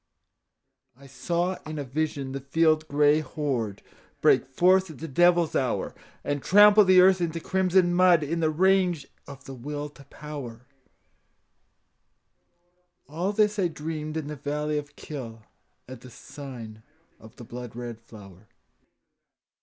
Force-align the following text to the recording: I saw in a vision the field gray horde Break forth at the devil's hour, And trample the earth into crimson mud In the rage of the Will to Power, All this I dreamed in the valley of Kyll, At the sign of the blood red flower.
I 0.97 1.05
saw 1.05 1.57
in 1.63 1.77
a 1.77 1.83
vision 1.83 2.31
the 2.31 2.39
field 2.39 2.87
gray 2.87 3.19
horde 3.19 3.83
Break 4.19 4.47
forth 4.47 4.89
at 4.89 4.97
the 4.97 5.07
devil's 5.07 5.55
hour, 5.55 5.93
And 6.23 6.41
trample 6.41 6.83
the 6.83 6.99
earth 6.99 7.21
into 7.21 7.39
crimson 7.39 7.93
mud 7.93 8.23
In 8.23 8.39
the 8.39 8.49
rage 8.49 9.05
of 9.27 9.43
the 9.45 9.53
Will 9.53 9.89
to 9.89 10.03
Power, 10.05 10.65
All 13.07 13.31
this 13.31 13.59
I 13.59 13.67
dreamed 13.67 14.17
in 14.17 14.25
the 14.25 14.35
valley 14.35 14.79
of 14.79 14.95
Kyll, 14.95 15.43
At 15.87 16.01
the 16.01 16.09
sign 16.09 16.81
of 17.19 17.35
the 17.35 17.43
blood 17.43 17.75
red 17.75 18.01
flower. 18.01 18.47